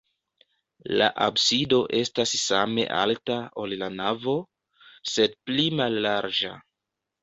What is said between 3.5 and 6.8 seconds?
ol la navo, sed pli mallarĝa.